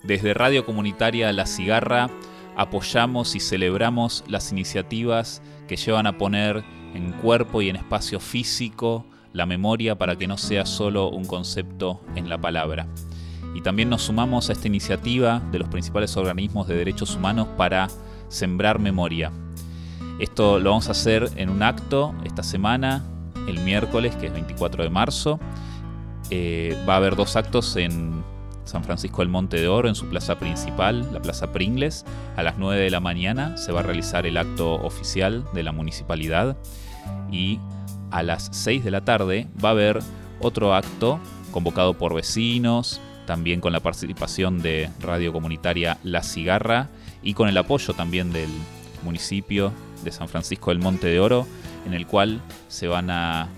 [0.03, 2.09] Desde Radio Comunitaria La Cigarra
[2.55, 6.63] apoyamos y celebramos las iniciativas que llevan a poner
[6.93, 12.01] en cuerpo y en espacio físico la memoria para que no sea solo un concepto
[12.15, 12.87] en la palabra.
[13.55, 17.87] Y también nos sumamos a esta iniciativa de los principales organismos de derechos humanos para
[18.27, 19.31] sembrar memoria.
[20.19, 23.03] Esto lo vamos a hacer en un acto esta semana,
[23.47, 25.39] el miércoles, que es 24 de marzo.
[26.29, 28.21] Eh, va a haber dos actos en
[28.65, 32.05] San Francisco del Monte de Oro, en su plaza principal, la Plaza Pringles.
[32.35, 35.71] A las 9 de la mañana se va a realizar el acto oficial de la
[35.71, 36.57] municipalidad
[37.31, 37.59] y
[38.11, 39.99] a las 6 de la tarde va a haber
[40.41, 41.19] otro acto
[41.51, 46.89] convocado por vecinos, también con la participación de Radio Comunitaria La Cigarra
[47.23, 48.49] y con el apoyo también del
[49.03, 49.71] municipio
[50.03, 51.47] de San Francisco del Monte de Oro,
[51.85, 53.49] en el cual se van a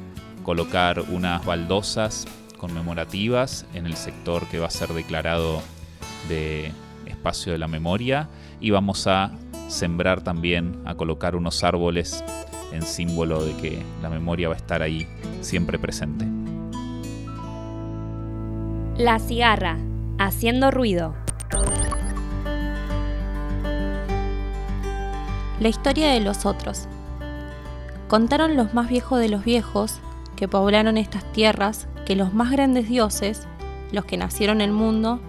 [0.43, 2.27] colocar unas baldosas
[2.58, 5.62] conmemorativas en el sector que va a ser declarado
[6.30, 6.71] de
[7.06, 9.32] espacio de la memoria y vamos a
[9.67, 12.23] sembrar también, a colocar unos árboles
[12.71, 15.08] en símbolo de que la memoria va a estar ahí
[15.41, 16.25] siempre presente.
[18.97, 19.77] La cigarra,
[20.19, 21.15] haciendo ruido.
[25.62, 26.88] La historia de los otros.
[28.08, 30.00] Contaron los más viejos de los viejos
[30.36, 33.45] que poblaron estas tierras que los más grandes dioses,
[33.91, 35.19] los que nacieron el mundo,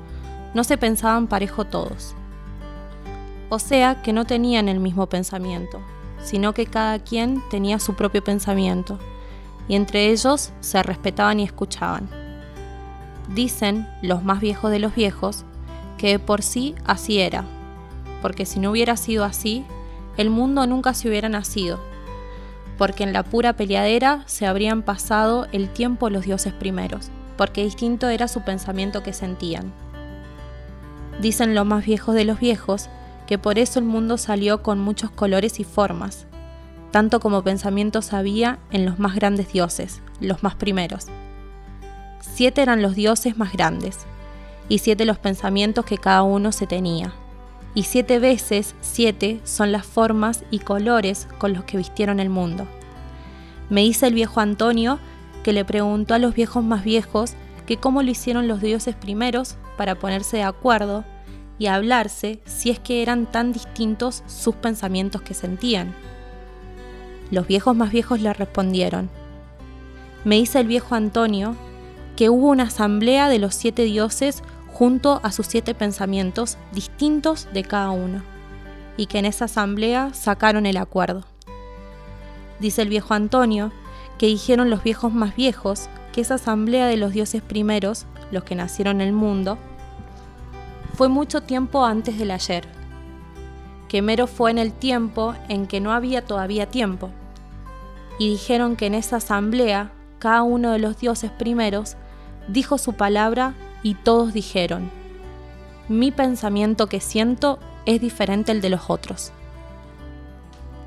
[0.54, 2.14] no se pensaban parejo todos.
[3.50, 5.82] O sea que no tenían el mismo pensamiento,
[6.24, 8.98] sino que cada quien tenía su propio pensamiento,
[9.68, 12.08] y entre ellos se respetaban y escuchaban.
[13.34, 15.44] Dicen los más viejos de los viejos
[15.98, 17.44] que de por sí así era,
[18.22, 19.66] porque si no hubiera sido así,
[20.16, 21.80] el mundo nunca se hubiera nacido,
[22.78, 28.08] porque en la pura peleadera se habrían pasado el tiempo los dioses primeros, porque distinto
[28.08, 29.72] era su pensamiento que sentían.
[31.20, 32.88] Dicen los más viejos de los viejos
[33.26, 36.26] que por eso el mundo salió con muchos colores y formas,
[36.90, 41.06] tanto como pensamientos había en los más grandes dioses, los más primeros.
[42.20, 44.06] Siete eran los dioses más grandes,
[44.68, 47.12] y siete los pensamientos que cada uno se tenía.
[47.74, 52.66] Y siete veces siete son las formas y colores con los que vistieron el mundo.
[53.70, 54.98] Me dice el viejo Antonio
[55.42, 57.34] que le preguntó a los viejos más viejos
[57.66, 61.04] que cómo lo hicieron los dioses primeros para ponerse de acuerdo
[61.58, 65.94] y hablarse si es que eran tan distintos sus pensamientos que sentían.
[67.30, 69.08] Los viejos más viejos le respondieron.
[70.24, 71.56] Me dice el viejo Antonio
[72.16, 77.62] que hubo una asamblea de los siete dioses junto a sus siete pensamientos distintos de
[77.62, 78.22] cada uno,
[78.96, 81.24] y que en esa asamblea sacaron el acuerdo.
[82.60, 83.72] Dice el viejo Antonio
[84.18, 88.54] que dijeron los viejos más viejos que esa asamblea de los dioses primeros, los que
[88.54, 89.58] nacieron en el mundo,
[90.94, 92.64] fue mucho tiempo antes del ayer,
[93.88, 97.10] que mero fue en el tiempo en que no había todavía tiempo,
[98.18, 101.96] y dijeron que en esa asamblea cada uno de los dioses primeros
[102.46, 104.90] dijo su palabra y todos dijeron,
[105.88, 109.32] mi pensamiento que siento es diferente al de los otros.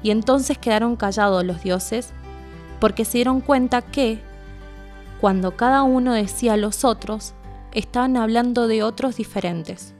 [0.01, 2.13] Y entonces quedaron callados los dioses
[2.79, 4.19] porque se dieron cuenta que,
[5.19, 7.33] cuando cada uno decía los otros,
[7.71, 9.93] estaban hablando de otros diferentes.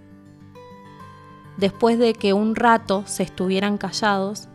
[1.58, 4.47] Después de que un rato se estuvieran callados,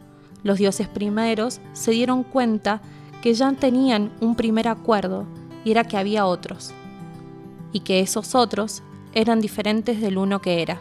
[0.43, 2.81] los dioses primeros se dieron cuenta
[3.23, 5.27] que ya tenían un primer acuerdo
[5.65, 6.73] y era que había otros,
[7.73, 10.81] y que esos otros eran diferentes del uno que era.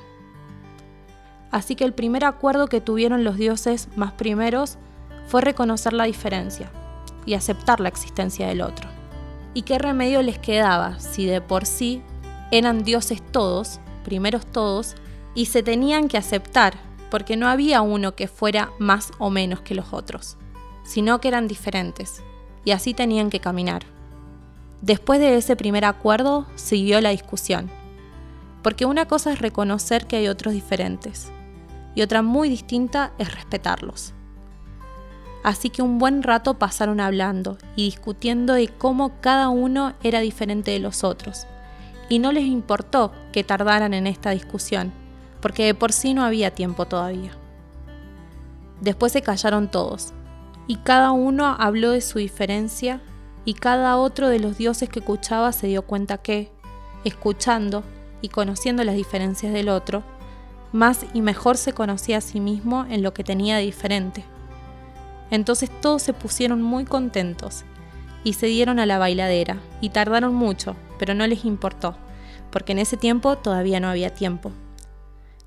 [1.52, 4.78] Así que el primer acuerdo que tuvieron los dioses más primeros
[5.28, 6.72] fue reconocer la diferencia
[7.26, 8.88] y aceptar la existencia del otro.
[9.54, 12.02] ¿Y qué remedio les quedaba si de por sí
[12.52, 14.96] eran dioses todos, primeros todos,
[15.36, 16.76] y se tenían que aceptar,
[17.10, 20.38] porque no había uno que fuera más o menos que los otros,
[20.84, 22.24] sino que eran diferentes,
[22.66, 23.84] y así tenían que caminar.
[24.82, 27.70] Después de ese primer acuerdo siguió la discusión,
[28.64, 31.32] porque una cosa es reconocer que hay otros diferentes,
[31.96, 34.14] y otra muy distinta es respetarlos.
[35.44, 40.72] Así que un buen rato pasaron hablando y discutiendo de cómo cada uno era diferente
[40.72, 41.46] de los otros,
[42.08, 44.94] y no les importó que tardaran en esta discusión,
[45.42, 47.32] porque de por sí no había tiempo todavía.
[48.82, 50.14] Después se callaron todos,
[50.68, 53.02] y cada uno habló de su diferencia,
[53.46, 56.52] y cada otro de los dioses que escuchaba se dio cuenta que,
[57.04, 57.84] escuchando
[58.22, 60.04] y conociendo las diferencias del otro,
[60.72, 64.24] más y mejor se conocía a sí mismo en lo que tenía de diferente.
[65.32, 67.64] Entonces todos se pusieron muy contentos
[68.24, 71.96] y se dieron a la bailadera, y tardaron mucho, pero no les importó,
[72.52, 74.52] porque en ese tiempo todavía no había tiempo.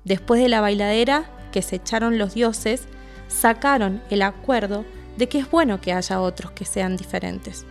[0.03, 2.87] Después de la bailadera, que se echaron los dioses,
[3.27, 4.85] sacaron el acuerdo
[5.17, 7.65] de que es bueno que haya otros que sean diferentes,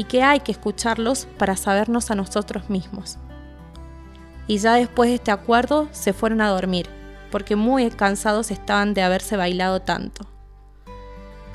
[0.00, 3.18] y que hay que escucharlos para sabernos a nosotros mismos.
[4.46, 6.88] Y ya después de este acuerdo se fueron a dormir,
[7.30, 10.24] porque muy cansados estaban de haberse bailado tanto.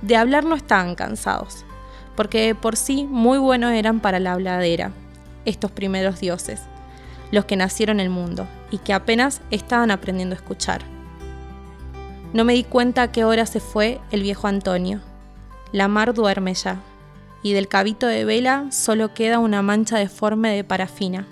[0.04, 1.66] De hablar no estaban cansados,
[2.16, 4.92] porque por sí muy buenos eran para la habladera,
[5.46, 6.62] estos primeros dioses,
[7.32, 10.84] los que nacieron en el mundo y que apenas estaban aprendiendo a escuchar.
[12.32, 15.02] No me di cuenta a qué hora se fue el viejo Antonio.
[15.72, 16.80] La mar duerme ya,
[17.46, 21.28] y del cabito de vela solo queda una mancha deforme de parafina.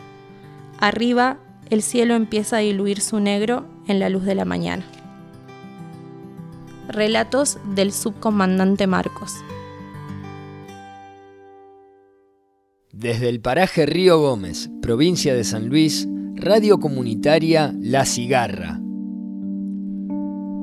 [0.77, 1.39] Arriba
[1.71, 4.85] el cielo empieza a diluir su negro en la luz de la mañana.
[6.87, 9.33] Relatos del subcomandante Marcos.
[12.91, 18.82] Desde el paraje Río Gómez, provincia de San Luis, radio comunitaria La Cigarra.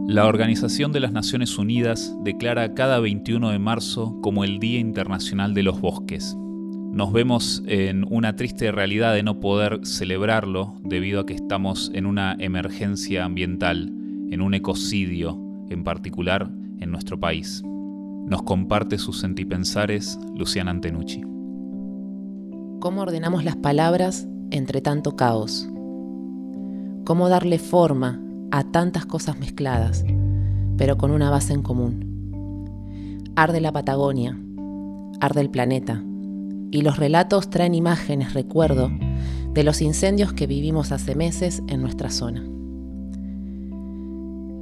[0.07, 5.55] La Organización de las Naciones Unidas declara cada 21 de marzo como el Día Internacional
[5.55, 6.36] de los Bosques.
[6.36, 12.07] Nos vemos en una triste realidad de no poder celebrarlo debido a que estamos en
[12.07, 13.92] una emergencia ambiental,
[14.30, 15.38] en un ecocidio
[15.70, 17.62] en particular en nuestro país.
[17.64, 21.20] Nos comparte sus sentipensares Luciana Antenucci.
[22.80, 25.68] ¿Cómo ordenamos las palabras entre tanto caos?
[27.05, 28.20] ¿Cómo darle forma
[28.51, 30.05] a tantas cosas mezcladas,
[30.76, 33.22] pero con una base en común?
[33.36, 34.38] Arde la Patagonia,
[35.20, 36.03] arde el planeta,
[36.70, 38.90] y los relatos traen imágenes, recuerdo,
[39.53, 42.44] de los incendios que vivimos hace meses en nuestra zona.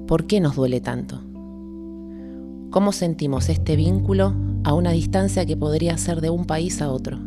[0.07, 1.21] ¿Por qué nos duele tanto?
[2.71, 4.35] ¿Cómo sentimos este vínculo
[4.65, 7.19] a una distancia que podría ser de un país a otro?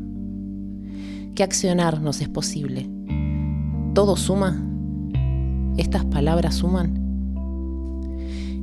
[1.36, 2.90] ¿Qué accionar nos es posible?
[3.94, 4.71] ¿Todo suma?
[5.78, 7.02] ¿Estas palabras suman?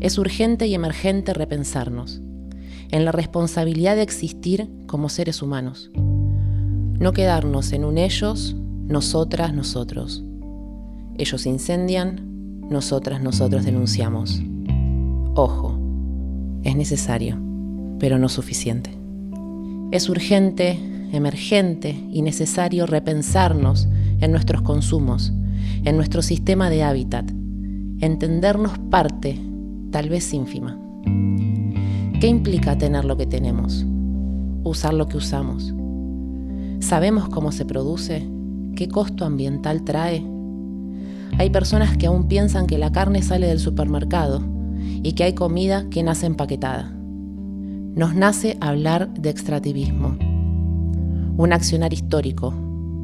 [0.00, 2.20] Es urgente y emergente repensarnos
[2.90, 5.90] en la responsabilidad de existir como seres humanos.
[5.94, 8.56] No quedarnos en un ellos,
[8.86, 10.24] nosotras, nosotros.
[11.16, 14.42] Ellos incendian, nosotras, nosotros denunciamos.
[15.34, 15.78] Ojo,
[16.62, 17.38] es necesario,
[17.98, 18.90] pero no suficiente.
[19.90, 20.78] Es urgente
[21.12, 23.88] emergente y necesario repensarnos
[24.20, 25.32] en nuestros consumos,
[25.88, 27.30] en nuestro sistema de hábitat,
[28.00, 29.40] entendernos parte,
[29.90, 30.78] tal vez ínfima.
[32.20, 33.86] ¿Qué implica tener lo que tenemos?
[34.64, 35.74] Usar lo que usamos.
[36.80, 38.28] ¿Sabemos cómo se produce?
[38.76, 40.22] ¿Qué costo ambiental trae?
[41.38, 44.42] Hay personas que aún piensan que la carne sale del supermercado
[45.02, 46.92] y que hay comida que nace empaquetada.
[47.94, 50.18] Nos nace hablar de extractivismo
[51.38, 52.52] un accionar histórico.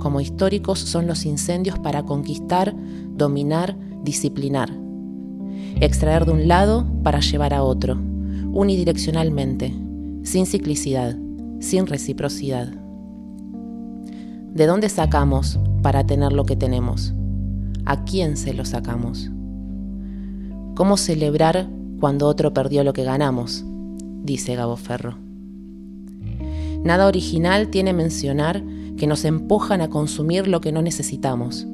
[0.04, 2.74] Como históricos son los incendios para conquistar,
[3.16, 4.68] dominar, disciplinar.
[5.80, 7.94] Extraer de un lado para llevar a otro,
[8.52, 9.74] unidireccionalmente,
[10.22, 11.16] sin ciclicidad,
[11.58, 12.68] sin reciprocidad.
[14.52, 17.14] ¿De dónde sacamos para tener lo que tenemos?
[17.86, 19.30] ¿A quién se lo sacamos?
[20.74, 21.66] ¿Cómo celebrar
[21.98, 23.64] cuando otro perdió lo que ganamos?
[24.22, 25.16] dice Gabo Ferro.
[26.82, 28.62] Nada original tiene mencionar
[28.96, 31.66] que nos empujan a consumir lo que no necesitamos.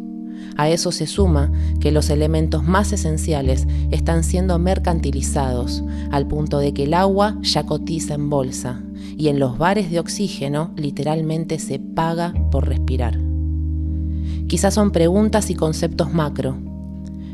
[0.56, 1.50] A eso se suma
[1.80, 7.64] que los elementos más esenciales están siendo mercantilizados, al punto de que el agua ya
[7.64, 8.82] cotiza en bolsa
[9.16, 13.18] y en los bares de oxígeno literalmente se paga por respirar.
[14.48, 16.56] Quizás son preguntas y conceptos macro,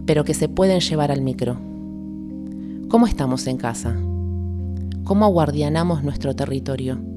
[0.04, 1.58] pero que se pueden llevar al micro.
[2.88, 3.96] ¿Cómo estamos en casa?
[5.04, 7.15] ¿Cómo guardianamos nuestro territorio?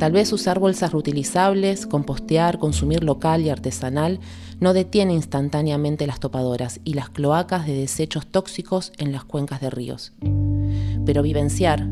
[0.00, 4.18] Tal vez usar bolsas reutilizables, compostear, consumir local y artesanal
[4.58, 9.68] no detiene instantáneamente las topadoras y las cloacas de desechos tóxicos en las cuencas de
[9.68, 10.14] ríos.
[11.04, 11.86] Pero vivenciar,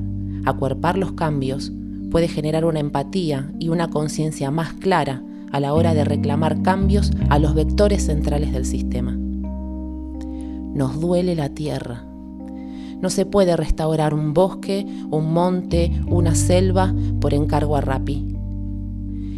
[0.47, 1.71] acuerpar los cambios,
[2.11, 7.11] puede generar una empatía y una conciencia más clara a la hora de reclamar cambios
[7.29, 9.19] a los vectores centrales del sistema.
[10.73, 12.08] Nos duele la tierra,
[13.01, 18.37] no se puede restaurar un bosque, un monte, una selva por encargo a Rapi.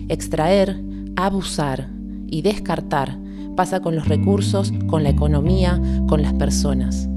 [0.08, 0.82] Extraer,
[1.16, 1.90] abusar
[2.26, 3.18] y descartar
[3.56, 7.08] pasa con los recursos, con la economía, con las personas.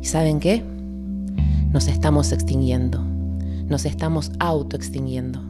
[0.00, 0.64] ¿Y saben qué?
[1.72, 3.04] Nos estamos extinguiendo,
[3.68, 5.40] nos estamos autoextinguiendo.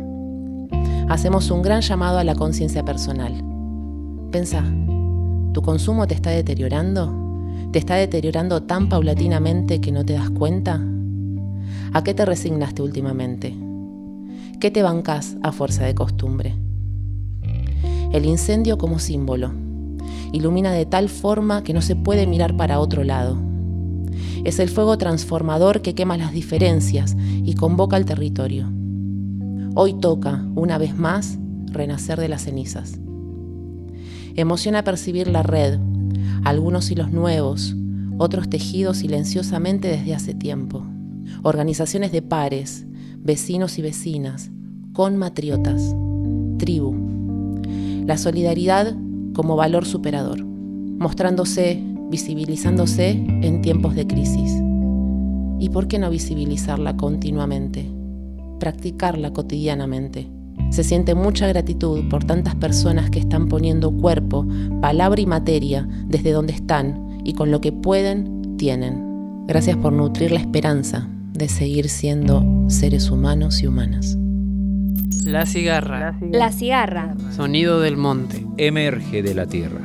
[1.09, 3.33] Hacemos un gran llamado a la conciencia personal.
[4.31, 4.65] Pensá,
[5.53, 7.20] ¿tu consumo te está deteriorando?
[7.73, 10.85] ¿Te está deteriorando tan paulatinamente que no te das cuenta?
[11.93, 13.55] ¿A qué te resignaste últimamente?
[14.59, 16.57] ¿Qué te bancas a fuerza de costumbre?
[18.13, 19.53] El incendio como símbolo.
[20.33, 23.39] Ilumina de tal forma que no se puede mirar para otro lado.
[24.43, 28.69] Es el fuego transformador que quema las diferencias y convoca al territorio.
[29.77, 32.99] Hoy toca, una vez más, renacer de las cenizas.
[34.35, 35.79] Emociona percibir la red,
[36.45, 37.75] algunos hilos nuevos,
[38.19, 40.85] otros tejidos silenciosamente desde hace tiempo.
[41.43, 42.87] Organizaciones de pares,
[43.19, 44.51] vecinos y vecinas,
[44.93, 45.95] con matriotas,
[46.59, 46.95] tribu.
[48.07, 48.95] La solidaridad
[49.35, 54.53] como valor superador, mostrándose, visibilizándose en tiempos de crisis.
[55.59, 57.87] ¿Y por qué no visibilizarla continuamente?
[58.59, 60.29] Practicarla cotidianamente.
[60.71, 64.47] Se siente mucha gratitud por tantas personas que están poniendo cuerpo,
[64.81, 69.45] palabra y materia desde donde están y con lo que pueden, tienen.
[69.47, 74.17] Gracias por nutrir la esperanza de seguir siendo seres humanos y humanas.
[75.25, 76.17] La cigarra.
[76.21, 77.15] La cigarra.
[77.35, 78.47] Sonido del monte.
[78.57, 79.81] Emerge de la tierra.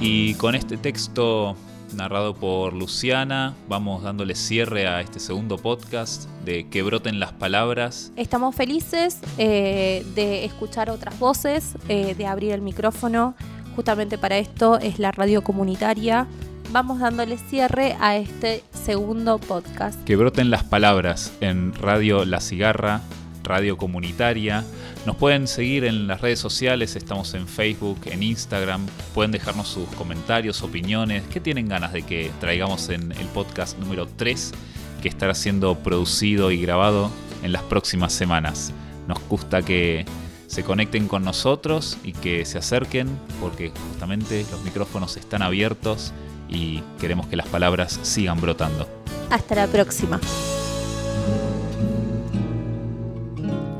[0.00, 1.56] Y con este texto
[1.94, 8.12] narrado por Luciana, vamos dándole cierre a este segundo podcast de Que broten las palabras.
[8.16, 13.34] Estamos felices eh, de escuchar otras voces, eh, de abrir el micrófono.
[13.74, 16.26] Justamente para esto es la radio comunitaria.
[16.72, 20.02] Vamos dándole cierre a este segundo podcast.
[20.04, 23.00] Que broten las palabras en Radio La Cigarra,
[23.46, 24.64] radio comunitaria.
[25.06, 29.88] Nos pueden seguir en las redes sociales, estamos en Facebook, en Instagram, pueden dejarnos sus
[29.90, 34.52] comentarios, opiniones, qué tienen ganas de que traigamos en el podcast número 3
[35.00, 37.10] que estará siendo producido y grabado
[37.42, 38.72] en las próximas semanas.
[39.06, 40.04] Nos gusta que
[40.46, 43.08] se conecten con nosotros y que se acerquen
[43.40, 46.12] porque justamente los micrófonos están abiertos
[46.48, 48.88] y queremos que las palabras sigan brotando.
[49.30, 50.20] Hasta la próxima.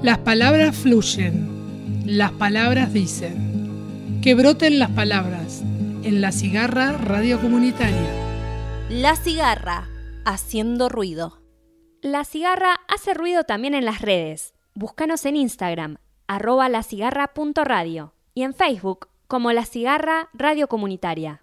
[0.06, 4.20] Las palabras fluyen, las palabras dicen.
[4.22, 5.62] Que broten las palabras
[6.04, 8.86] en la cigarra radio comunitaria.
[8.88, 9.88] La cigarra,
[10.24, 11.42] haciendo ruido.
[12.02, 14.54] La cigarra hace ruido también en las redes.
[14.76, 15.96] Búscanos en Instagram,
[16.28, 21.42] arroba lacigarra.radio y en Facebook como La Cigarra Radio Comunitaria.